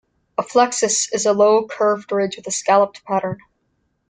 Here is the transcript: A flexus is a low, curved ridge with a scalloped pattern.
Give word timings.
A 0.39 0.41
flexus 0.41 1.13
is 1.13 1.27
a 1.27 1.31
low, 1.31 1.67
curved 1.67 2.11
ridge 2.11 2.35
with 2.35 2.47
a 2.47 2.51
scalloped 2.51 3.03
pattern. 3.05 3.37